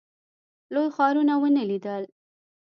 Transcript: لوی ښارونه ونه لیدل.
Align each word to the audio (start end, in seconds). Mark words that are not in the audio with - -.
لوی 0.73 0.89
ښارونه 0.95 1.33
ونه 1.41 1.63
لیدل. 1.69 2.03